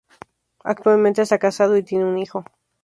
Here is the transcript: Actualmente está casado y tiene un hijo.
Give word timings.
Actualmente 0.63 1.21
está 1.21 1.37
casado 1.37 1.77
y 1.77 1.83
tiene 1.83 2.05
un 2.05 2.17
hijo. 2.17 2.43